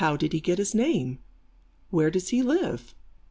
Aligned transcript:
How 0.03 0.17
did 0.17 0.33
he 0.33 0.39
get 0.39 0.57
his 0.57 0.73
name? 0.73 1.19
Where 1.91 2.09
does 2.09 2.29
he 2.29 2.41
live? 2.41 2.95